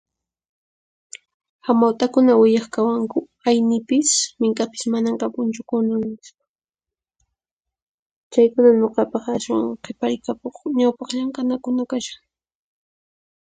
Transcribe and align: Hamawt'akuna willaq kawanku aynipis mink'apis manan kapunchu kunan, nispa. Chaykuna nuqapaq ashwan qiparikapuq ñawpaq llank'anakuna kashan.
Hamawt'akuna 1.65 2.33
willaq 2.41 2.67
kawanku 2.75 3.19
aynipis 3.47 4.09
mink'apis 4.39 4.83
manan 4.93 5.15
kapunchu 5.21 5.61
kunan, 5.69 6.01
nispa. 6.09 6.43
Chaykuna 8.31 8.71
nuqapaq 8.79 9.25
ashwan 9.35 9.65
qiparikapuq 9.83 10.55
ñawpaq 10.79 11.09
llank'anakuna 11.15 11.83
kashan. 11.91 12.23